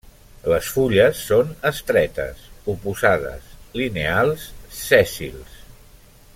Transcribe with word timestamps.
Les 0.51 0.69
fulles 0.75 1.19
són 1.31 1.51
estretes, 1.71 2.41
oposades, 2.73 3.53
lineals, 3.83 4.49
sèssils. 4.83 5.63